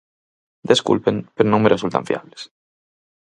[0.71, 2.41] Desculpen, pero non me resultan fiables.